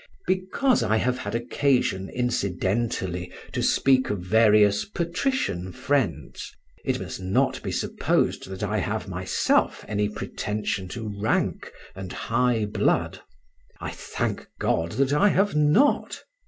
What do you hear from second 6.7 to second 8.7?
it must not be supposed that